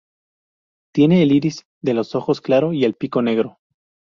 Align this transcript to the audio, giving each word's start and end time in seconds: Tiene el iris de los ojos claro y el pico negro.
Tiene 0.95 1.21
el 1.21 1.31
iris 1.31 1.67
de 1.79 1.93
los 1.93 2.15
ojos 2.15 2.41
claro 2.41 2.73
y 2.73 2.85
el 2.85 2.95
pico 2.95 3.21
negro. 3.21 3.59